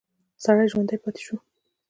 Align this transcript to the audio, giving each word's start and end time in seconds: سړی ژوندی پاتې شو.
سړی 0.43 0.67
ژوندی 0.71 0.97
پاتې 1.03 1.21
شو. 1.25 1.37